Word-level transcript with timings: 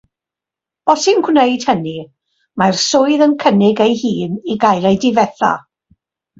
Os 0.93 1.03
yw'n 1.11 1.21
gwneud 1.27 1.65
hynny, 1.73 1.93
mae'r 2.63 2.81
swydd 2.85 3.27
yn 3.29 3.37
cynnig 3.45 3.85
ei 3.89 3.95
hun 4.03 4.43
i 4.55 4.59
gael 4.67 4.93
ei 4.93 5.01
difetha. 5.07 5.55